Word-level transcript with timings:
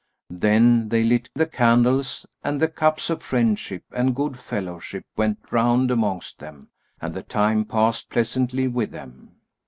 Then 0.33 0.89
they 0.89 1.03
lit 1.03 1.29
the 1.35 1.45
candles, 1.45 2.25
and 2.43 2.59
the 2.59 2.67
cups 2.67 3.11
of 3.11 3.21
friendship 3.21 3.83
and 3.91 4.15
good 4.15 4.39
fellowship 4.39 5.05
went 5.15 5.37
round 5.51 5.91
amongst 5.91 6.39
them 6.39 6.69
and 6.99 7.13
the 7.13 7.21
time 7.21 7.65
passed 7.65 8.09
pleasantly 8.09 8.67
with 8.67 8.89
them. 8.89 9.35